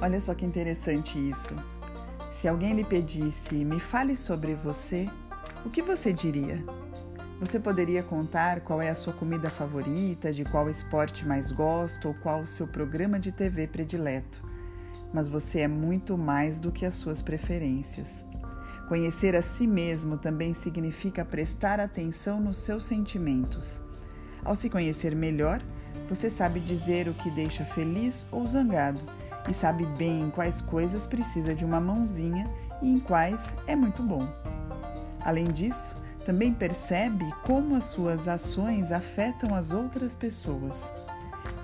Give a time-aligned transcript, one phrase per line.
[0.00, 1.56] Olha só que interessante isso.
[2.30, 5.08] Se alguém lhe pedisse, me fale sobre você,
[5.64, 6.62] o que você diria?
[7.40, 12.14] Você poderia contar qual é a sua comida favorita, de qual esporte mais gosta ou
[12.14, 14.44] qual o seu programa de TV predileto.
[15.14, 18.22] Mas você é muito mais do que as suas preferências.
[18.88, 23.80] Conhecer a si mesmo também significa prestar atenção nos seus sentimentos.
[24.44, 25.62] Ao se conhecer melhor,
[26.08, 29.00] você sabe dizer o que deixa feliz ou zangado
[29.48, 32.50] e sabe bem em quais coisas precisa de uma mãozinha
[32.82, 34.26] e em quais é muito bom.
[35.20, 40.90] Além disso, também percebe como as suas ações afetam as outras pessoas.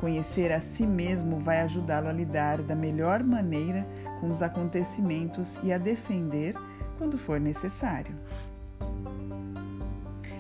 [0.01, 3.87] Conhecer a si mesmo vai ajudá-lo a lidar da melhor maneira
[4.21, 6.55] com os acontecimentos e a defender
[6.97, 8.15] quando for necessário.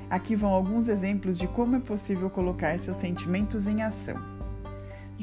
[0.08, 4.41] Aqui vão alguns exemplos de como é possível colocar seus sentimentos em ação.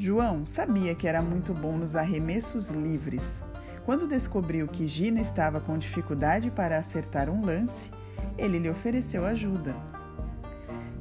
[0.02, 3.44] João sabia que era muito bom nos arremessos livres.
[3.84, 7.90] Quando descobriu que Gina estava com dificuldade para acertar um lance,
[8.38, 9.76] ele lhe ofereceu ajuda.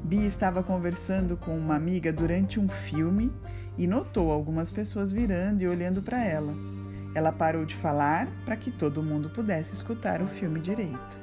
[0.04, 3.32] Bia estava conversando com uma amiga durante um filme
[3.78, 6.54] e notou algumas pessoas virando e olhando para ela.
[7.16, 11.22] Ela parou de falar para que todo mundo pudesse escutar o filme direito.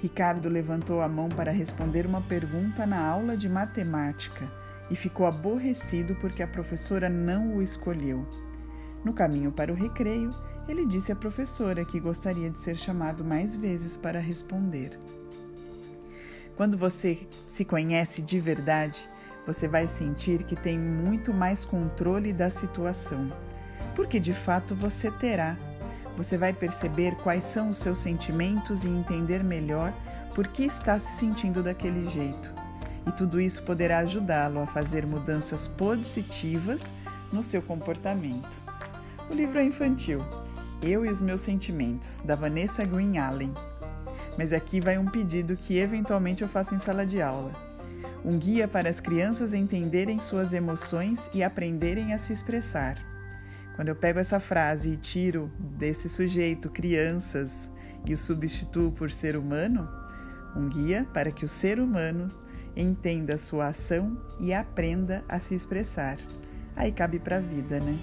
[0.00, 6.14] Ricardo levantou a mão para responder uma pergunta na aula de matemática e ficou aborrecido
[6.16, 8.26] porque a professora não o escolheu.
[9.04, 10.34] No caminho para o recreio,
[10.68, 14.98] ele disse à professora que gostaria de ser chamado mais vezes para responder.
[16.56, 19.08] Quando você se conhece de verdade,
[19.46, 23.30] você vai sentir que tem muito mais controle da situação
[23.94, 25.56] porque de fato você terá.
[26.16, 29.92] Você vai perceber quais são os seus sentimentos e entender melhor
[30.34, 32.61] por que está se sentindo daquele jeito.
[33.06, 36.84] E tudo isso poderá ajudá-lo a fazer mudanças positivas
[37.32, 38.60] no seu comportamento.
[39.30, 40.20] O livro é infantil,
[40.82, 43.52] Eu e os Meus Sentimentos, da Vanessa Green Allen.
[44.36, 47.52] Mas aqui vai um pedido que eventualmente eu faço em sala de aula.
[48.24, 52.96] Um guia para as crianças entenderem suas emoções e aprenderem a se expressar.
[53.74, 57.70] Quando eu pego essa frase e tiro desse sujeito crianças
[58.04, 59.88] e o substituo por ser humano,
[60.54, 62.28] um guia para que o ser humano
[62.76, 66.18] entenda sua ação e aprenda a se expressar.
[66.74, 67.98] Aí cabe para a vida, né?